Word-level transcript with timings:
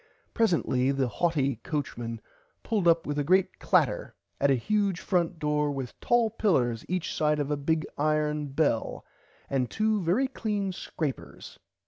Presently 0.33 0.89
the 0.91 1.07
haughty 1.07 1.57
coachman 1.57 2.21
pulled 2.63 2.87
up 2.87 3.05
with 3.05 3.19
a 3.19 3.23
great 3.23 3.59
clatter 3.59 4.15
at 4.39 4.49
a 4.49 4.55
huge 4.55 4.99
front 4.99 5.37
door 5.37 5.69
with 5.69 5.99
tall 5.99 6.31
pillers 6.31 6.83
each 6.89 7.13
side 7.13 7.37
a 7.37 7.55
big 7.55 7.85
iron 7.99 8.47
bell 8.47 9.05
and 9.47 9.69
two 9.69 10.01
very 10.01 10.27
clean 10.27 10.71
scrapers. 10.71 11.59